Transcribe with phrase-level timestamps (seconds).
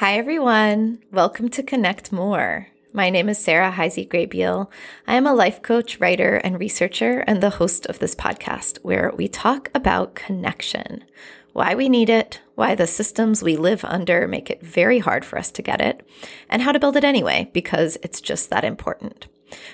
[0.00, 1.00] Hi, everyone.
[1.12, 2.68] Welcome to Connect More.
[2.94, 4.70] My name is Sarah Heisey Graybeal.
[5.06, 9.12] I am a life coach, writer, and researcher, and the host of this podcast where
[9.14, 11.04] we talk about connection
[11.52, 15.38] why we need it, why the systems we live under make it very hard for
[15.38, 16.00] us to get it,
[16.48, 19.26] and how to build it anyway, because it's just that important.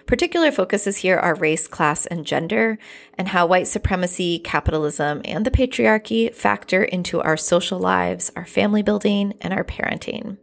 [0.06, 2.78] Particular focuses here are race, class, and gender,
[3.18, 8.82] and how white supremacy, capitalism, and the patriarchy factor into our social lives, our family
[8.82, 10.38] building, and our parenting.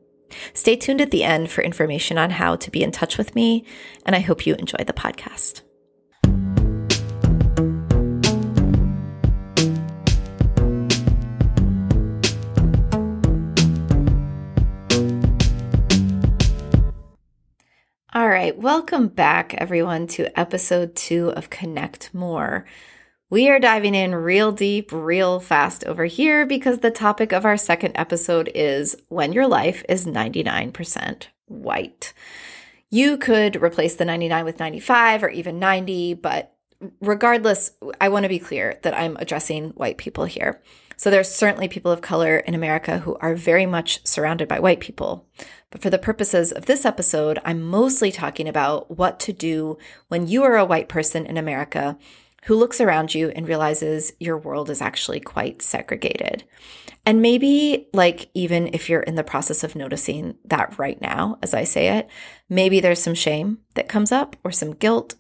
[0.53, 3.65] Stay tuned at the end for information on how to be in touch with me,
[4.05, 5.61] and I hope you enjoy the podcast.
[18.15, 22.63] All right, welcome back, everyone, to episode two of Connect More.
[23.31, 27.57] We are diving in real deep, real fast over here because the topic of our
[27.57, 32.13] second episode is when your life is 99% white.
[32.91, 36.53] You could replace the 99 with 95 or even 90, but
[37.01, 40.61] regardless, I want to be clear that I'm addressing white people here.
[40.97, 44.79] So there's certainly people of color in America who are very much surrounded by white
[44.79, 45.27] people.
[45.73, 50.27] But for the purposes of this episode, I'm mostly talking about what to do when
[50.27, 51.97] you are a white person in America
[52.43, 56.43] who looks around you and realizes your world is actually quite segregated.
[57.07, 61.55] And maybe, like, even if you're in the process of noticing that right now, as
[61.55, 62.07] I say it,
[62.47, 65.15] maybe there's some shame that comes up, or some guilt,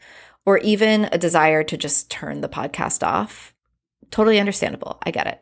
[0.45, 3.55] or even a desire to just turn the podcast off.
[4.11, 4.99] Totally understandable.
[5.03, 5.41] I get it.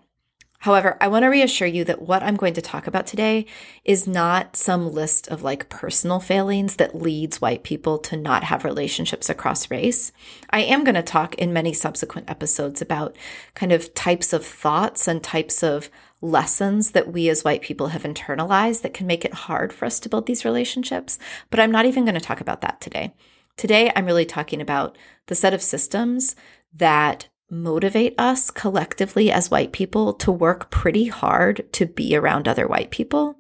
[0.62, 3.48] However, I want to reassure you that what I'm going to talk about today
[3.84, 8.64] is not some list of like personal failings that leads white people to not have
[8.64, 10.12] relationships across race.
[10.52, 13.16] I am going to talk in many subsequent episodes about
[13.56, 15.90] kind of types of thoughts and types of
[16.22, 20.00] lessons that we as white people have internalized that can make it hard for us
[20.02, 21.18] to build these relationships.
[21.50, 23.16] But I'm not even going to talk about that today.
[23.58, 26.36] Today, I'm really talking about the set of systems
[26.72, 32.68] that motivate us collectively as white people to work pretty hard to be around other
[32.68, 33.38] white people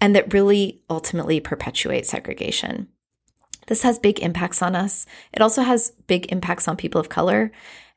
[0.00, 2.88] and that really ultimately perpetuate segregation.
[3.66, 5.04] This has big impacts on us.
[5.32, 7.52] It also has big impacts on people of color,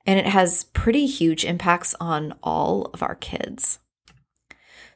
[0.06, 3.80] and it has pretty huge impacts on all of our kids.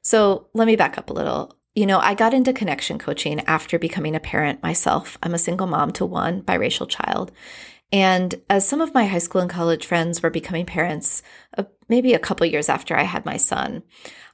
[0.01, 1.55] So let me back up a little.
[1.75, 5.17] You know, I got into connection coaching after becoming a parent myself.
[5.23, 7.31] I'm a single mom to one biracial child.
[7.91, 11.22] And as some of my high school and college friends were becoming parents,
[11.57, 13.84] uh, maybe a couple years after I had my son,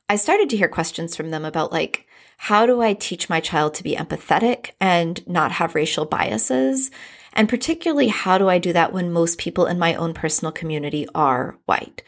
[0.09, 2.07] I started to hear questions from them about like,
[2.37, 6.89] how do I teach my child to be empathetic and not have racial biases?
[7.33, 11.07] And particularly, how do I do that when most people in my own personal community
[11.13, 12.01] are white?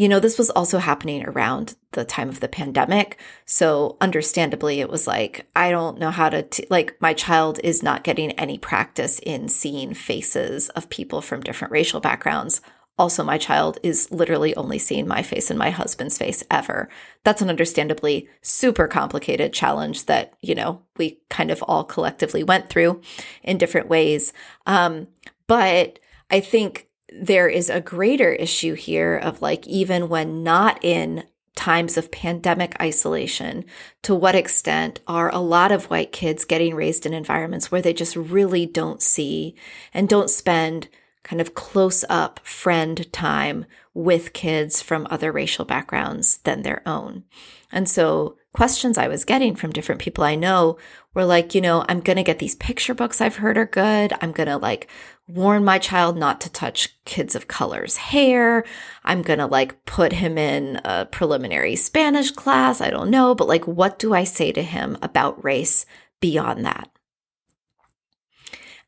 [0.00, 3.20] You know, this was also happening around the time of the pandemic.
[3.44, 7.82] So, understandably, it was like, I don't know how to, t- like, my child is
[7.82, 12.62] not getting any practice in seeing faces of people from different racial backgrounds.
[12.96, 16.88] Also, my child is literally only seeing my face and my husband's face ever.
[17.22, 22.70] That's an understandably super complicated challenge that, you know, we kind of all collectively went
[22.70, 23.02] through
[23.42, 24.32] in different ways.
[24.64, 25.08] Um,
[25.46, 25.98] but
[26.30, 31.24] I think there is a greater issue here of like, even when not in
[31.56, 33.64] times of pandemic isolation,
[34.02, 37.92] to what extent are a lot of white kids getting raised in environments where they
[37.92, 39.54] just really don't see
[39.92, 40.88] and don't spend
[41.22, 47.24] kind of close up friend time with kids from other racial backgrounds than their own.
[47.70, 50.78] And so questions I was getting from different people I know
[51.14, 54.12] were like, you know, I'm going to get these picture books I've heard are good.
[54.20, 54.88] I'm going to like
[55.34, 58.64] warn my child not to touch kids of color's hair.
[59.04, 62.80] I'm going to like put him in a preliminary Spanish class.
[62.80, 65.86] I don't know, but like, what do I say to him about race
[66.20, 66.90] beyond that?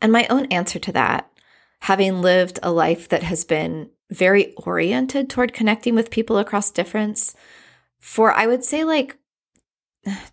[0.00, 1.30] And my own answer to that,
[1.80, 7.34] having lived a life that has been very oriented toward connecting with people across difference
[7.98, 9.16] for, I would say, like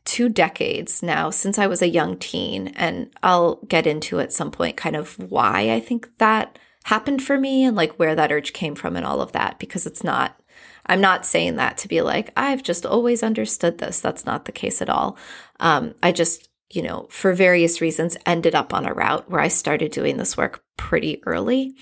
[0.03, 2.69] two decades now since I was a young teen.
[2.69, 7.37] And I'll get into at some point kind of why I think that happened for
[7.37, 10.41] me and like where that urge came from and all of that, because it's not,
[10.87, 13.99] I'm not saying that to be like, I've just always understood this.
[13.99, 15.17] That's not the case at all.
[15.59, 19.49] Um, I just, you know, for various reasons, ended up on a route where I
[19.49, 21.75] started doing this work pretty early.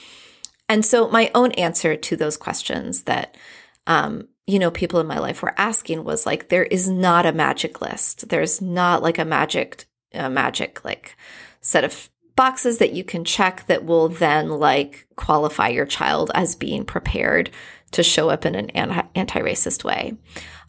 [0.67, 3.37] And so my own answer to those questions that,
[3.85, 7.33] um, you know, people in my life were asking was like, there is not a
[7.33, 8.29] magic list.
[8.29, 11.17] There's not like a magic, a magic like
[11.59, 16.55] set of boxes that you can check that will then like qualify your child as
[16.55, 17.49] being prepared
[17.91, 20.13] to show up in an anti racist way.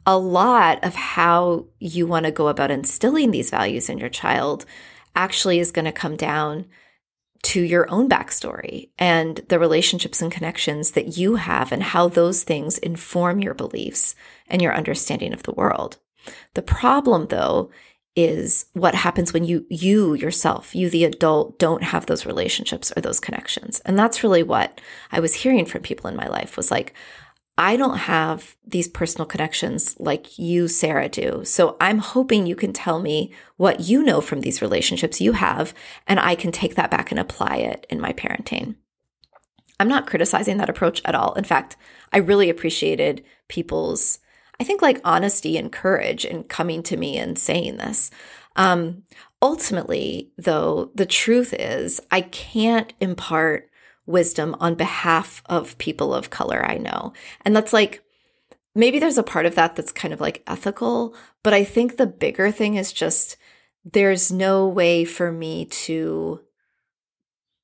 [0.06, 4.64] a lot of how you want to go about instilling these values in your child
[5.14, 6.64] actually is going to come down
[7.42, 12.42] to your own backstory and the relationships and connections that you have and how those
[12.42, 14.14] things inform your beliefs
[14.48, 15.98] and your understanding of the world.
[16.54, 17.70] The problem though
[18.16, 23.00] is what happens when you you yourself, you the adult don't have those relationships or
[23.00, 23.80] those connections.
[23.84, 24.80] And that's really what
[25.12, 26.94] I was hearing from people in my life was like
[27.60, 31.44] I don't have these personal connections like you, Sarah, do.
[31.44, 35.74] So I'm hoping you can tell me what you know from these relationships you have,
[36.06, 38.76] and I can take that back and apply it in my parenting.
[39.80, 41.32] I'm not criticizing that approach at all.
[41.34, 41.76] In fact,
[42.12, 44.20] I really appreciated people's,
[44.60, 48.12] I think, like honesty and courage in coming to me and saying this.
[48.54, 49.02] Um,
[49.42, 53.68] ultimately, though, the truth is, I can't impart
[54.08, 57.12] wisdom on behalf of people of color I know.
[57.44, 58.02] And that's like,
[58.74, 62.06] maybe there's a part of that that's kind of like ethical, but I think the
[62.06, 63.36] bigger thing is just
[63.84, 66.40] there's no way for me to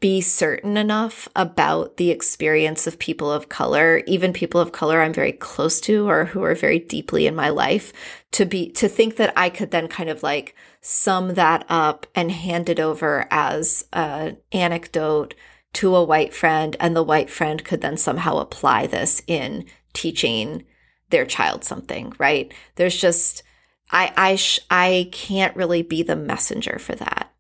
[0.01, 5.15] be certain enough about the experience of people of color, even people of color I'm
[5.15, 7.91] very close to or who are very deeply in my life,
[8.33, 12.31] to be to think that I could then kind of like sum that up and
[12.31, 15.35] hand it over as an anecdote
[15.75, 20.65] to a white friend, and the white friend could then somehow apply this in teaching
[21.11, 22.53] their child something, right?
[22.77, 23.43] There's just,
[23.91, 27.31] I, I, sh- I can't really be the messenger for that.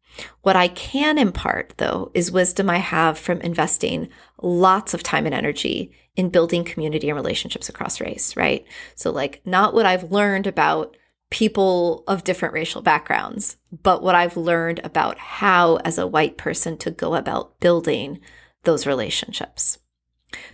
[0.42, 4.08] What I can impart, though, is wisdom I have from investing
[4.40, 8.64] lots of time and energy in building community and relationships across race, right?
[8.94, 10.96] So, like, not what I've learned about
[11.30, 16.76] people of different racial backgrounds, but what I've learned about how, as a white person,
[16.78, 18.20] to go about building
[18.64, 19.78] those relationships.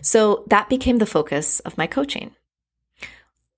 [0.00, 2.34] So that became the focus of my coaching.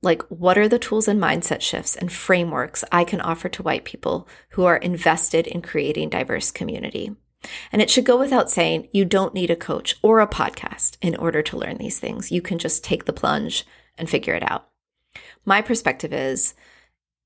[0.02, 3.84] Like, what are the tools and mindset shifts and frameworks I can offer to white
[3.84, 7.14] people who are invested in creating diverse community?
[7.70, 11.14] And it should go without saying, you don't need a coach or a podcast in
[11.16, 12.32] order to learn these things.
[12.32, 13.64] You can just take the plunge
[13.96, 14.68] and figure it out.
[15.44, 16.54] My perspective is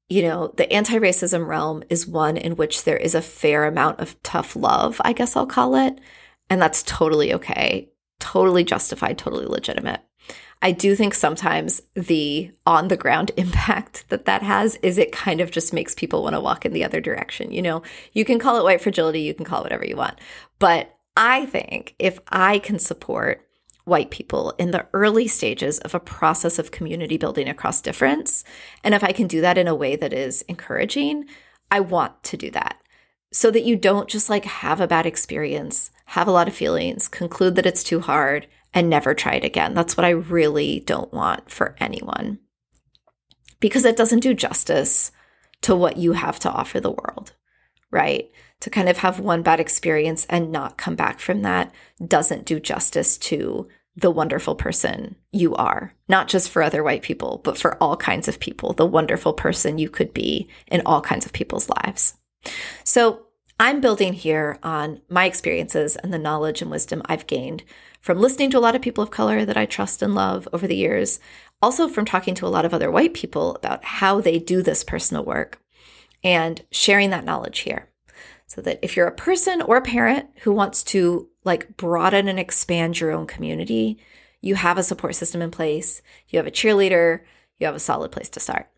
[0.09, 4.01] you know, the anti racism realm is one in which there is a fair amount
[4.01, 5.99] of tough love, I guess I'll call it.
[6.49, 7.89] And that's totally okay,
[8.21, 10.01] totally justified, totally legitimate.
[10.63, 15.41] I do think sometimes the on the ground impact that that has is it kind
[15.41, 17.53] of just makes people want to walk in the other direction.
[17.53, 17.83] You know,
[18.13, 20.19] you can call it white fragility, you can call it whatever you want.
[20.59, 23.46] But I think if I can support
[23.87, 28.45] white people in the early stages of a process of community building across difference.
[28.85, 31.25] And if I can do that in a way that is encouraging,
[31.71, 32.77] I want to do that
[33.33, 37.09] so that you don't just like have a bad experience, have a lot of feelings,
[37.09, 39.73] conclude that it's too hard, and never try it again.
[39.73, 42.41] That's what I really don't want for anyone
[43.61, 45.13] because it doesn't do justice
[45.63, 47.35] to what you have to offer the world,
[47.91, 48.31] right?
[48.61, 51.73] To kind of have one bad experience and not come back from that
[52.05, 57.41] doesn't do justice to the wonderful person you are, not just for other white people,
[57.43, 61.25] but for all kinds of people, the wonderful person you could be in all kinds
[61.25, 62.15] of people's lives.
[62.85, 63.27] So
[63.59, 67.65] I'm building here on my experiences and the knowledge and wisdom I've gained
[68.03, 70.67] from listening to a lot of people of color that I trust and love over
[70.67, 71.19] the years,
[71.63, 74.85] also from talking to a lot of other white people about how they do this
[74.85, 75.59] personal work
[76.23, 77.89] and sharing that knowledge here.
[78.57, 82.41] So that if you're a person or a parent who wants to like broaden and
[82.41, 83.99] expand your own community,
[84.41, 86.01] you have a support system in place,
[86.31, 87.21] you have a cheerleader,
[87.59, 88.71] you have a solid place to start.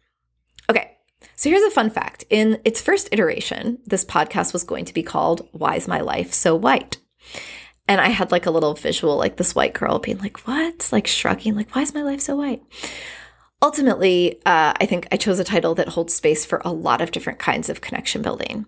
[0.69, 0.97] Okay,
[1.37, 2.25] so here's a fun fact.
[2.29, 6.35] In its first iteration, this podcast was going to be called Why is My Life
[6.35, 6.99] So White?
[7.87, 10.89] And I had like a little visual, like this white girl being like, What?
[10.91, 12.63] Like shrugging, like, Why is my life so white?
[13.61, 17.11] Ultimately, uh, I think I chose a title that holds space for a lot of
[17.11, 18.67] different kinds of connection building.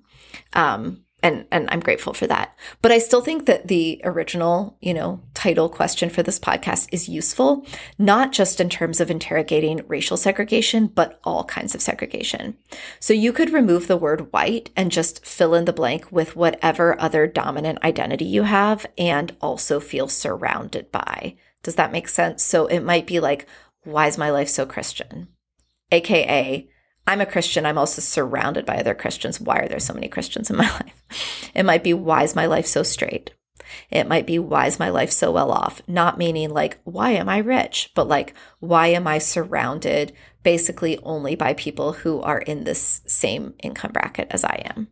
[0.53, 2.57] Um, and and I'm grateful for that.
[2.83, 7.09] But I still think that the original, you know, title question for this podcast is
[7.09, 7.67] useful,
[7.99, 12.57] not just in terms of interrogating racial segregation, but all kinds of segregation.
[12.99, 17.01] So you could remove the word white and just fill in the blank with whatever
[17.01, 21.37] other dominant identity you have and also feel surrounded by.
[21.63, 22.43] Does that make sense?
[22.43, 23.47] So it might be like
[23.85, 25.29] why is my life so Christian?
[25.93, 26.69] AKA
[27.07, 27.67] I'm a Christian.
[27.67, 29.41] I'm also surrounded by other Christians.
[29.41, 31.51] Why are there so many Christians in my life?
[31.55, 33.33] It might be, why is my life so straight?
[33.91, 35.83] It might be, why is my life so well off?
[35.89, 37.91] Not meaning like, why am I rich?
[37.95, 43.55] But like, why am I surrounded basically only by people who are in this same
[43.63, 44.89] income bracket as I am?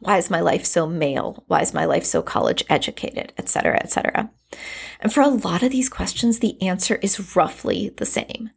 [0.00, 1.44] Why is my life so male?
[1.46, 4.30] Why is my life so college educated, et cetera, et cetera?
[5.00, 8.50] And for a lot of these questions, the answer is roughly the same.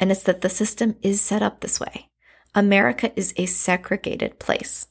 [0.00, 2.08] and it's that the system is set up this way.
[2.54, 4.88] America is a segregated place.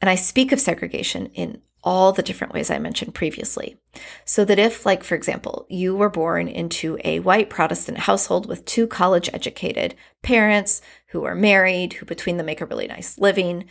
[0.00, 3.76] And I speak of segregation in all the different ways I mentioned previously.
[4.24, 8.64] So that if, like, for example, you were born into a white Protestant household with
[8.64, 13.66] two college educated parents who are married, who between them make a really nice living,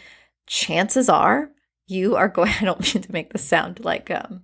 [0.46, 1.52] chances are
[1.88, 4.44] you are going, I don't mean to make this sound like, um,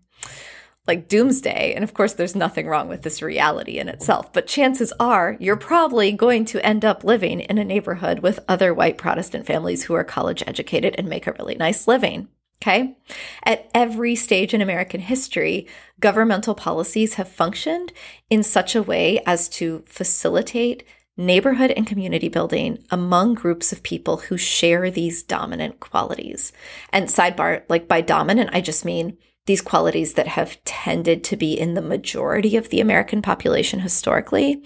[0.88, 1.74] like doomsday.
[1.74, 5.56] And of course, there's nothing wrong with this reality in itself, but chances are you're
[5.56, 9.94] probably going to end up living in a neighborhood with other white Protestant families who
[9.94, 12.28] are college educated and make a really nice living.
[12.62, 12.96] Okay.
[13.44, 15.68] At every stage in American history,
[16.00, 17.92] governmental policies have functioned
[18.30, 20.86] in such a way as to facilitate
[21.18, 26.54] neighborhood and community building among groups of people who share these dominant qualities.
[26.92, 31.54] And sidebar, like by dominant, I just mean these qualities that have tended to be
[31.54, 34.64] in the majority of the American population historically,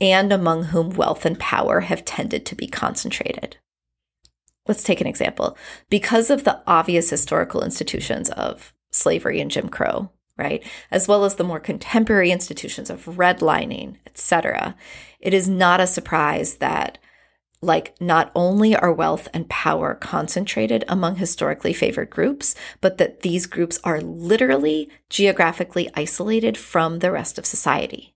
[0.00, 3.56] and among whom wealth and power have tended to be concentrated.
[4.66, 5.56] Let's take an example.
[5.88, 11.36] Because of the obvious historical institutions of slavery and Jim Crow, right, as well as
[11.36, 14.76] the more contemporary institutions of redlining, etc.,
[15.18, 16.98] it is not a surprise that
[17.62, 23.46] like not only are wealth and power concentrated among historically favored groups, but that these
[23.46, 28.14] groups are literally geographically isolated from the rest of society.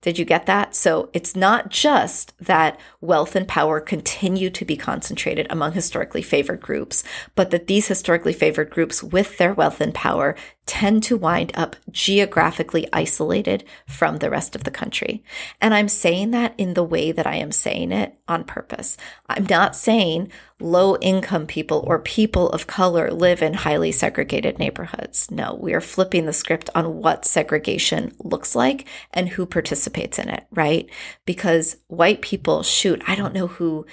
[0.00, 0.76] Did you get that?
[0.76, 6.60] So it's not just that wealth and power continue to be concentrated among historically favored
[6.60, 7.02] groups,
[7.34, 10.36] but that these historically favored groups with their wealth and power
[10.68, 15.24] tend to wind up geographically isolated from the rest of the country.
[15.60, 18.98] And I'm saying that in the way that I am saying it on purpose.
[19.28, 25.30] I'm not saying low income people or people of color live in highly segregated neighborhoods.
[25.30, 30.28] No, we are flipping the script on what segregation looks like and who participates in
[30.28, 30.88] it, right?
[31.24, 33.86] Because white people, shoot, I don't know who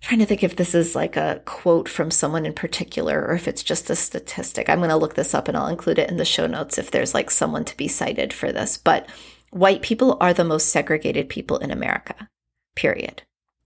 [0.00, 3.48] trying to think if this is like a quote from someone in particular or if
[3.48, 4.68] it's just a statistic.
[4.68, 6.90] I'm going to look this up and I'll include it in the show notes if
[6.90, 8.78] there's like someone to be cited for this.
[8.78, 9.08] But
[9.50, 12.28] white people are the most segregated people in America,
[12.76, 13.22] period.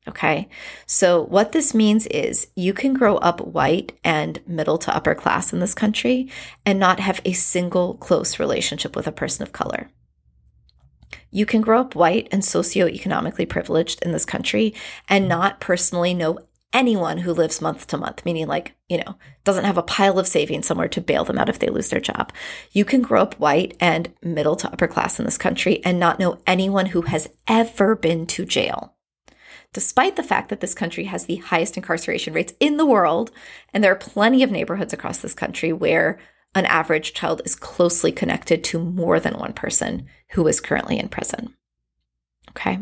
[0.08, 0.48] Okay.
[0.84, 5.52] So what this means is you can grow up white and middle to upper class
[5.52, 6.28] in this country
[6.66, 9.90] and not have a single close relationship with a person of color.
[11.32, 14.74] You can grow up white and socioeconomically privileged in this country
[15.08, 16.38] and not personally know
[16.74, 20.28] anyone who lives month to month, meaning like, you know, doesn't have a pile of
[20.28, 22.32] savings somewhere to bail them out if they lose their job.
[22.70, 26.18] You can grow up white and middle to upper class in this country and not
[26.18, 28.94] know anyone who has ever been to jail.
[29.72, 33.30] Despite the fact that this country has the highest incarceration rates in the world,
[33.72, 36.18] and there are plenty of neighborhoods across this country where
[36.54, 41.08] an average child is closely connected to more than one person who is currently in
[41.08, 41.54] prison.
[42.50, 42.78] Okay.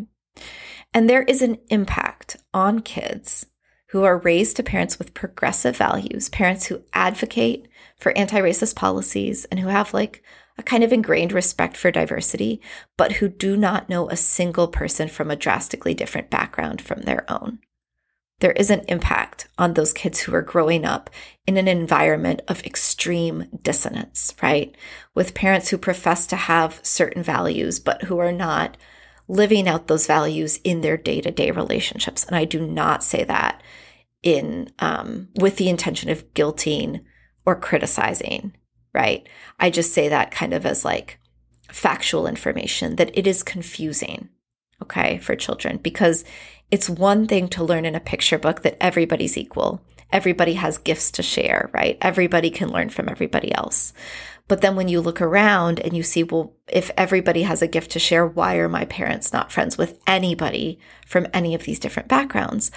[0.93, 3.47] And there is an impact on kids
[3.91, 9.45] who are raised to parents with progressive values, parents who advocate for anti racist policies
[9.47, 10.23] and who have like
[10.59, 12.61] a kind of ingrained respect for diversity,
[12.97, 17.25] but who do not know a single person from a drastically different background from their
[17.31, 17.61] own
[18.41, 21.11] there is an impact on those kids who are growing up
[21.47, 24.75] in an environment of extreme dissonance, right?
[25.15, 28.77] With parents who profess to have certain values, but who are not
[29.29, 32.25] living out those values in their day to day relationships.
[32.25, 33.63] And I do not say that
[34.23, 37.05] in, um, with the intention of guilting
[37.47, 38.55] or criticizing,
[38.93, 39.29] right?
[39.59, 41.19] I just say that kind of as like
[41.69, 44.29] factual information that it is confusing,
[44.83, 46.25] okay, for children because
[46.71, 49.83] it's one thing to learn in a picture book that everybody's equal.
[50.13, 51.97] Everybody has gifts to share, right?
[52.01, 53.93] Everybody can learn from everybody else.
[54.49, 57.93] But then when you look around and you see, well, if everybody has a gift
[57.93, 62.09] to share, why are my parents not friends with anybody from any of these different
[62.09, 62.73] backgrounds?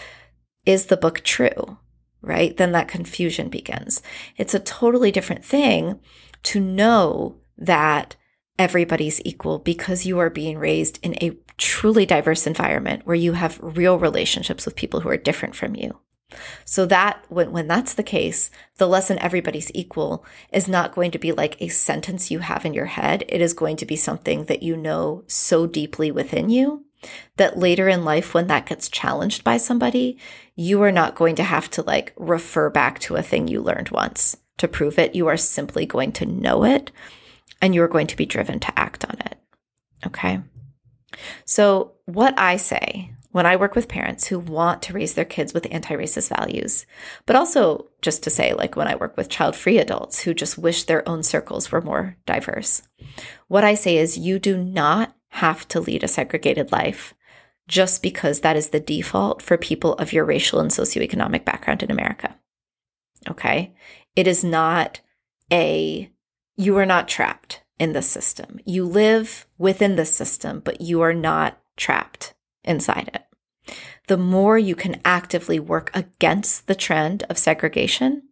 [0.68, 1.80] Is the book true?
[2.22, 2.56] Right?
[2.56, 4.04] Then that confusion begins.
[4.38, 6.00] It's a totally different thing
[6.44, 8.16] to know that
[8.60, 13.58] everybody's equal because you are being raised in a truly diverse environment where you have
[13.62, 16.00] real relationships with people who are different from you.
[16.66, 21.20] So that when, when that's the case, the lesson everybody's equal is not going to
[21.20, 23.24] be like a sentence you have in your head.
[23.30, 26.86] It is going to be something that you know so deeply within you
[27.38, 30.18] that later in life, when that gets challenged by somebody,
[30.56, 33.90] you are not going to have to like refer back to a thing you learned
[33.90, 35.16] once to prove it.
[35.16, 36.92] You are simply going to know it
[37.62, 39.38] and you're going to be driven to act on it.
[40.06, 40.42] Okay.
[41.46, 45.54] So, what I say when I work with parents who want to raise their kids
[45.54, 46.86] with anti racist values,
[47.26, 50.58] but also just to say, like when I work with child free adults who just
[50.58, 52.84] wish their own circles were more diverse,
[53.48, 57.16] what I say is you do not have to lead a segregated life
[57.68, 61.90] just because that is the default for people of your racial and socioeconomic background in
[61.90, 62.36] America.
[63.28, 63.74] Okay.
[64.16, 65.02] It is not
[65.52, 66.12] a,
[66.56, 68.60] you are not trapped in the system.
[68.66, 73.74] You live within the system, but you are not trapped inside it.
[74.08, 78.24] The more you can actively work against the trend of segregation,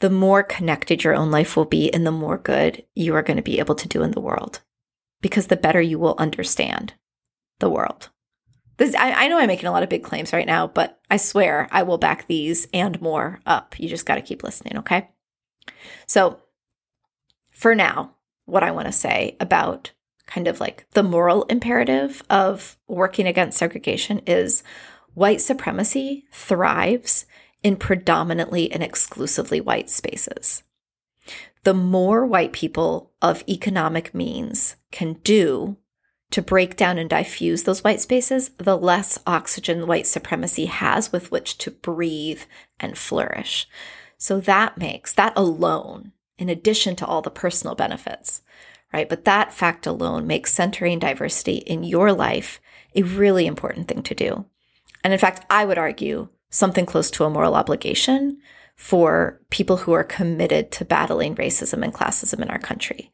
[0.00, 3.36] the more connected your own life will be and the more good you are going
[3.36, 4.60] to be able to do in the world
[5.20, 6.94] because the better you will understand
[7.58, 8.10] the world.
[8.76, 11.16] This, I, I know I'm making a lot of big claims right now, but I
[11.16, 13.78] swear I will back these and more up.
[13.80, 15.08] You just got to keep listening, okay?
[16.06, 16.38] So,
[17.50, 18.14] for now,
[18.48, 19.92] what I want to say about
[20.26, 24.62] kind of like the moral imperative of working against segregation is
[25.14, 27.26] white supremacy thrives
[27.62, 30.62] in predominantly and exclusively white spaces.
[31.64, 35.76] The more white people of economic means can do
[36.30, 41.30] to break down and diffuse those white spaces, the less oxygen white supremacy has with
[41.30, 42.42] which to breathe
[42.78, 43.66] and flourish.
[44.18, 48.42] So that makes that alone, in addition to all the personal benefits,
[48.92, 49.08] right?
[49.08, 52.60] But that fact alone makes centering diversity in your life
[52.94, 54.46] a really important thing to do.
[55.04, 58.38] And in fact, I would argue something close to a moral obligation
[58.76, 63.12] for people who are committed to battling racism and classism in our country.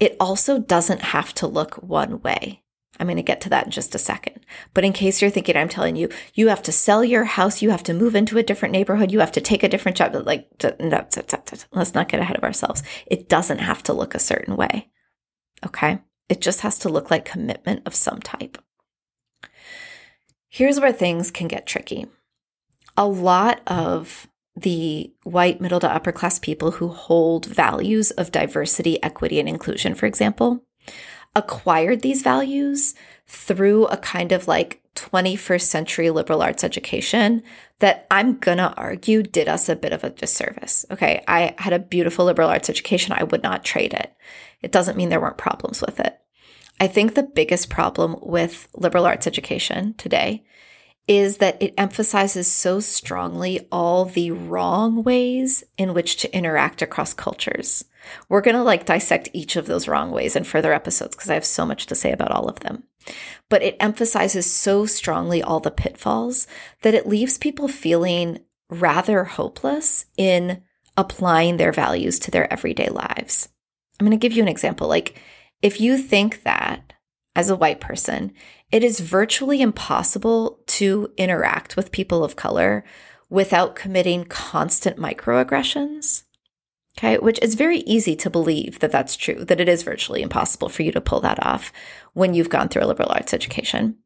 [0.00, 2.63] It also doesn't have to look one way.
[2.98, 4.46] I'm going to get to that in just a second.
[4.72, 7.70] But in case you're thinking, I'm telling you, you have to sell your house, you
[7.70, 10.14] have to move into a different neighborhood, you have to take a different job.
[10.14, 10.48] Like,
[11.72, 12.82] let's not get ahead of ourselves.
[13.06, 14.90] It doesn't have to look a certain way.
[15.66, 16.00] Okay.
[16.28, 18.58] It just has to look like commitment of some type.
[20.48, 22.06] Here's where things can get tricky
[22.96, 29.02] a lot of the white middle to upper class people who hold values of diversity,
[29.02, 30.64] equity, and inclusion, for example,
[31.36, 32.94] acquired these values
[33.26, 37.42] through a kind of like 21st century liberal arts education
[37.80, 40.86] that I'm gonna argue did us a bit of a disservice.
[40.90, 43.12] Okay, I had a beautiful liberal arts education.
[43.12, 44.14] I would not trade it.
[44.62, 46.18] It doesn't mean there weren't problems with it.
[46.80, 50.44] I think the biggest problem with liberal arts education today
[51.06, 57.12] is that it emphasizes so strongly all the wrong ways in which to interact across
[57.12, 57.84] cultures.
[58.28, 61.34] We're going to like dissect each of those wrong ways in further episodes because I
[61.34, 62.84] have so much to say about all of them.
[63.50, 66.46] But it emphasizes so strongly all the pitfalls
[66.82, 68.40] that it leaves people feeling
[68.70, 70.62] rather hopeless in
[70.96, 73.48] applying their values to their everyday lives.
[73.98, 74.88] I'm going to give you an example.
[74.88, 75.20] Like,
[75.62, 76.92] if you think that
[77.36, 78.32] as a white person,
[78.70, 82.84] it is virtually impossible to interact with people of color
[83.30, 86.23] without committing constant microaggressions.
[86.96, 90.68] Okay, which is very easy to believe that that's true, that it is virtually impossible
[90.68, 91.72] for you to pull that off
[92.12, 93.96] when you've gone through a liberal arts education.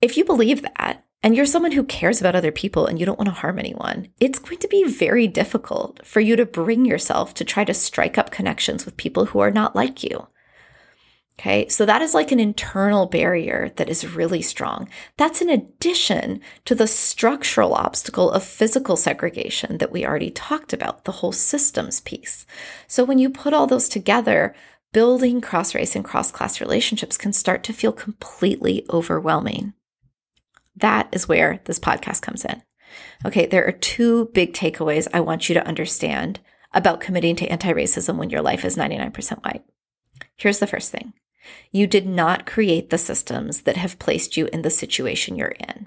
[0.00, 3.18] If you believe that, and you're someone who cares about other people and you don't
[3.18, 7.34] want to harm anyone, it's going to be very difficult for you to bring yourself
[7.34, 10.28] to try to strike up connections with people who are not like you.
[11.38, 14.90] Okay, so that is like an internal barrier that is really strong.
[15.16, 21.04] That's in addition to the structural obstacle of physical segregation that we already talked about,
[21.04, 22.44] the whole systems piece.
[22.86, 24.54] So when you put all those together,
[24.92, 29.72] building cross race and cross class relationships can start to feel completely overwhelming.
[30.76, 32.62] That is where this podcast comes in.
[33.24, 36.40] Okay, there are two big takeaways I want you to understand
[36.72, 39.64] about committing to anti racism when your life is 99% white.
[40.36, 41.12] Here's the first thing
[41.70, 45.86] you did not create the systems that have placed you in the situation you're in.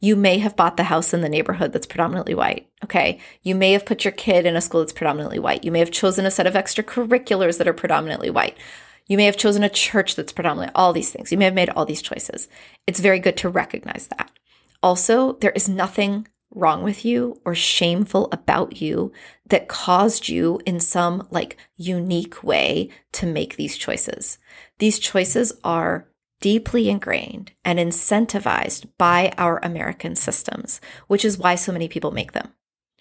[0.00, 2.68] You may have bought the house in the neighborhood that's predominantly white.
[2.84, 3.18] Okay.
[3.42, 5.64] You may have put your kid in a school that's predominantly white.
[5.64, 8.56] You may have chosen a set of extracurriculars that are predominantly white.
[9.06, 11.30] You may have chosen a church that's predominantly all these things.
[11.30, 12.48] You may have made all these choices.
[12.86, 14.30] It's very good to recognize that.
[14.82, 19.12] Also, there is nothing wrong with you or shameful about you
[19.46, 24.38] that caused you in some like unique way to make these choices.
[24.78, 26.08] These choices are
[26.40, 32.32] deeply ingrained and incentivized by our American systems, which is why so many people make
[32.32, 32.52] them.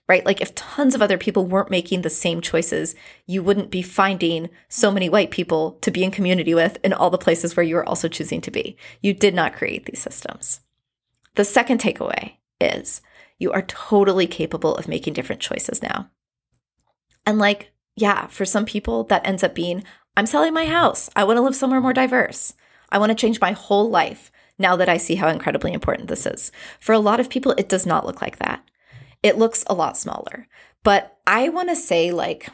[0.08, 0.26] Right?
[0.26, 2.94] Like if tons of other people weren't making the same choices,
[3.26, 7.10] you wouldn't be finding so many white people to be in community with in all
[7.10, 8.78] the places where you are also choosing to be.
[9.02, 10.60] You did not create these systems.
[11.34, 13.02] The second takeaway is
[13.40, 16.10] you are totally capable of making different choices now.
[17.26, 19.84] And like, yeah, for some people, that ends up being
[20.18, 21.10] I'm selling my house.
[21.16, 22.54] I want to live somewhere more diverse.
[22.90, 26.26] I want to change my whole life now that I see how incredibly important this
[26.26, 26.52] is.
[26.80, 28.64] For a lot of people, it does not look like that.
[29.22, 30.48] It looks a lot smaller.
[30.84, 32.50] But I want to say, like,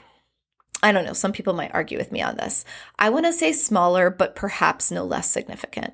[0.82, 2.66] I don't know, some people might argue with me on this.
[2.98, 5.94] I want to say smaller, but perhaps no less significant.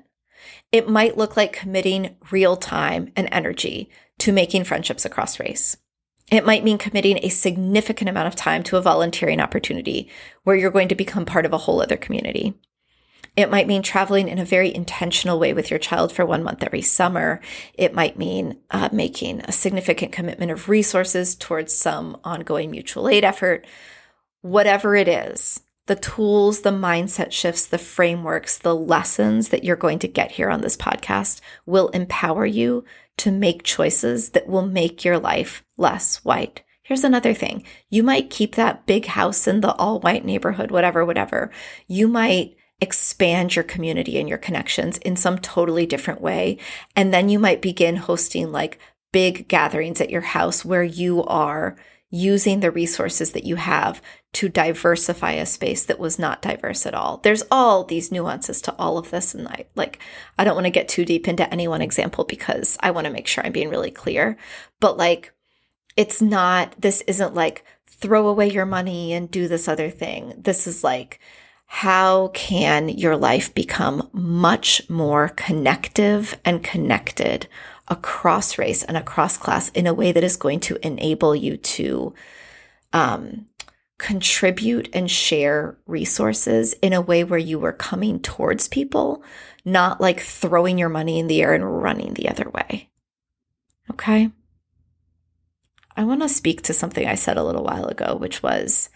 [0.72, 5.76] It might look like committing real time and energy to making friendships across race.
[6.30, 10.10] It might mean committing a significant amount of time to a volunteering opportunity
[10.44, 12.54] where you're going to become part of a whole other community.
[13.38, 16.62] It might mean traveling in a very intentional way with your child for one month
[16.62, 17.40] every summer.
[17.74, 23.24] It might mean uh, making a significant commitment of resources towards some ongoing mutual aid
[23.24, 23.64] effort.
[24.40, 29.98] Whatever it is, the tools, the mindset shifts, the frameworks, the lessons that you're going
[29.98, 32.84] to get here on this podcast will empower you
[33.16, 36.62] to make choices that will make your life less white.
[36.82, 37.64] Here's another thing.
[37.90, 41.50] You might keep that big house in the all white neighborhood, whatever, whatever.
[41.86, 46.58] You might expand your community and your connections in some totally different way.
[46.94, 48.78] And then you might begin hosting like
[49.10, 51.76] big gatherings at your house where you are
[52.10, 54.00] using the resources that you have
[54.32, 57.18] to diversify a space that was not diverse at all.
[57.18, 59.34] There's all these nuances to all of this.
[59.34, 59.98] And I like,
[60.38, 63.12] I don't want to get too deep into any one example because I want to
[63.12, 64.38] make sure I'm being really clear.
[64.80, 65.32] But like,
[65.96, 70.34] it's not, this isn't like throw away your money and do this other thing.
[70.38, 71.18] This is like,
[71.66, 77.46] how can your life become much more connective and connected
[77.88, 82.14] across race and across class in a way that is going to enable you to
[82.92, 83.46] um,
[83.98, 89.22] contribute and share resources in a way where you are coming towards people,
[89.64, 92.90] not like throwing your money in the air and running the other way.
[93.90, 94.30] Okay.
[95.96, 98.88] I want to speak to something I said a little while ago, which was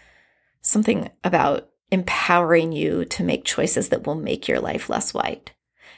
[0.61, 5.51] something about empowering you to make choices that will make your life less white.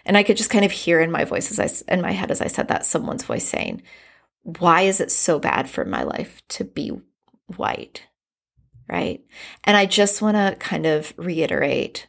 [0.06, 2.32] And I could just kind of hear in my voice as I in my head
[2.32, 3.82] as I said that someone's voice saying,
[4.44, 6.92] "Why is it so bad for my life to be
[7.58, 8.04] white?"
[8.88, 9.24] Right?
[9.64, 12.08] And I just want to kind of reiterate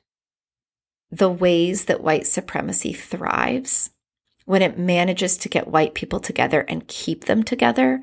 [1.11, 3.91] the ways that white supremacy thrives
[4.45, 8.03] when it manages to get white people together and keep them together,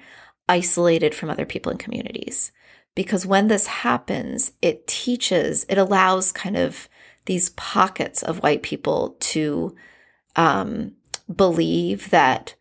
[0.50, 2.52] isolated from other people and communities
[2.96, 6.88] because when this happens, it teaches, it allows kind of
[7.26, 9.76] these pockets of white people to
[10.36, 10.94] um,
[11.34, 12.56] believe that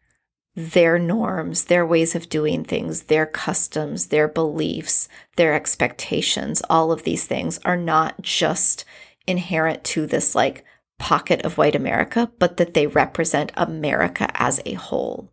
[0.55, 7.05] their norms, their ways of doing things, their customs, their beliefs, their expectations, all of
[7.05, 8.85] these things are not just
[9.27, 10.65] inherent to this like
[10.99, 15.33] pocket of white America, but that they represent America as a whole,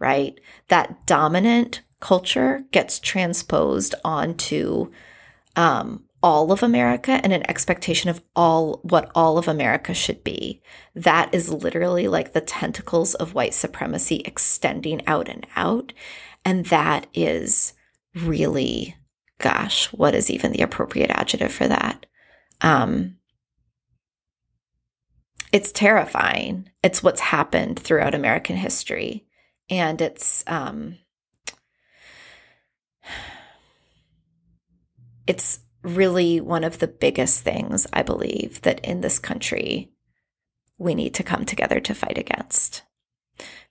[0.00, 0.38] right?
[0.68, 4.90] That dominant culture gets transposed onto
[5.56, 10.60] um, all of America and an expectation of all what all of America should be.
[10.94, 15.92] That is literally like the tentacles of white supremacy extending out and out.
[16.44, 17.74] And that is
[18.14, 18.96] really,
[19.38, 22.06] gosh, what is even the appropriate adjective for that?
[22.60, 23.16] Um,
[25.52, 26.70] it's terrifying.
[26.82, 29.24] It's what's happened throughout American history.
[29.70, 30.98] And it's, um,
[35.26, 39.92] it's really one of the biggest things I believe that in this country
[40.76, 42.82] we need to come together to fight against.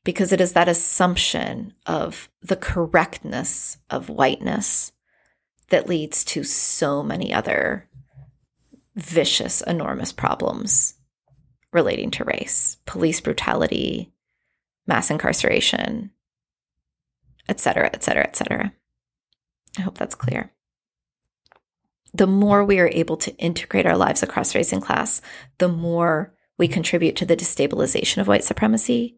[0.04, 4.92] Because it is that assumption of the correctness of whiteness
[5.70, 7.90] that leads to so many other
[8.96, 10.96] vicious, enormous problems
[11.74, 14.14] relating to race, police brutality,
[14.86, 16.12] mass incarceration,
[17.50, 18.74] et cetera, et cetera, et cetera.
[19.78, 20.52] I hope that's clear
[22.14, 25.22] the more we are able to integrate our lives across race and class,
[25.58, 29.18] the more we contribute to the destabilization of white supremacy.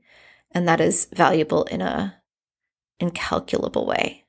[0.51, 2.21] And that is valuable in a
[2.99, 4.25] incalculable way.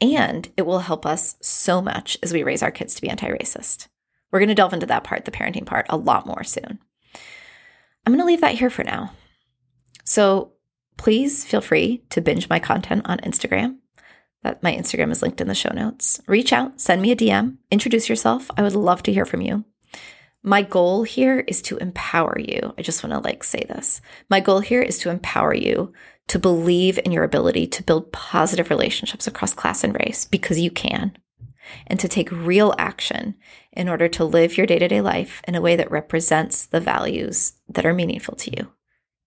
[0.00, 3.28] And it will help us so much as we raise our kids to be anti
[3.28, 3.88] racist.
[4.30, 6.78] We're going to delve into that part, the parenting part, a lot more soon.
[8.04, 9.12] I'm going to leave that here for now.
[10.04, 10.52] So
[10.96, 13.78] please feel free to binge my content on Instagram
[14.44, 16.20] that my Instagram is linked in the show notes.
[16.28, 18.50] Reach out, send me a DM, introduce yourself.
[18.56, 19.64] I would love to hear from you.
[20.42, 22.74] My goal here is to empower you.
[22.78, 24.02] I just want to like say this.
[24.28, 25.92] My goal here is to empower you
[26.28, 30.70] to believe in your ability to build positive relationships across class and race because you
[30.70, 31.16] can,
[31.86, 33.34] and to take real action
[33.72, 36.80] in order to live your day to day life in a way that represents the
[36.80, 38.72] values that are meaningful to you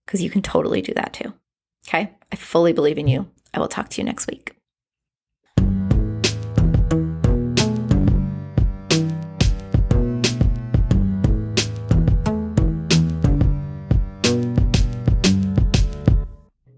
[0.06, 1.34] because you can totally do that too.
[1.88, 2.14] Okay.
[2.32, 3.30] I fully believe in you.
[3.54, 4.57] I will talk to you next week.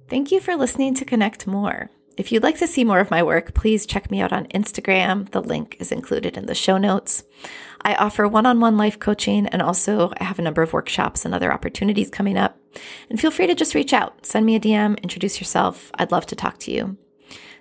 [0.09, 1.91] Thank you for listening to Connect More.
[2.17, 5.29] If you'd like to see more of my work, please check me out on Instagram.
[5.29, 7.21] The link is included in the show notes.
[7.81, 11.25] I offer one on one life coaching and also I have a number of workshops
[11.25, 12.57] and other opportunities coming up.
[13.07, 15.91] And feel free to just reach out, send me a DM, introduce yourself.
[15.93, 16.97] I'd love to talk to you.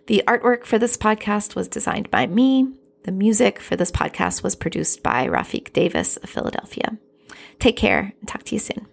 [0.06, 2.72] The artwork for this podcast was designed by me.
[3.02, 6.96] The music for this podcast was produced by Rafik Davis of Philadelphia.
[7.58, 8.86] Take care and talk to you soon.